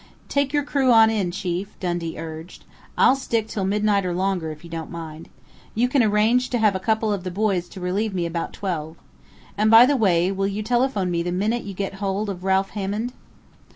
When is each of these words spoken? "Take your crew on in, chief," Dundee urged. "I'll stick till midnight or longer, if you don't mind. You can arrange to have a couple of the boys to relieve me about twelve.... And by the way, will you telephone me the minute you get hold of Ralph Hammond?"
"Take 0.29 0.51
your 0.51 0.63
crew 0.63 0.91
on 0.91 1.11
in, 1.11 1.29
chief," 1.29 1.79
Dundee 1.79 2.17
urged. 2.17 2.63
"I'll 2.97 3.15
stick 3.15 3.47
till 3.47 3.65
midnight 3.65 4.03
or 4.03 4.15
longer, 4.15 4.49
if 4.51 4.63
you 4.63 4.69
don't 4.71 4.89
mind. 4.89 5.29
You 5.75 5.87
can 5.87 6.01
arrange 6.01 6.49
to 6.49 6.57
have 6.57 6.75
a 6.75 6.79
couple 6.79 7.13
of 7.13 7.23
the 7.23 7.29
boys 7.29 7.69
to 7.69 7.79
relieve 7.79 8.15
me 8.15 8.25
about 8.25 8.51
twelve.... 8.51 8.97
And 9.59 9.69
by 9.69 9.85
the 9.85 9.95
way, 9.95 10.31
will 10.31 10.47
you 10.47 10.63
telephone 10.63 11.11
me 11.11 11.21
the 11.21 11.31
minute 11.31 11.65
you 11.65 11.75
get 11.75 11.93
hold 12.01 12.31
of 12.31 12.43
Ralph 12.43 12.71
Hammond?" 12.71 13.13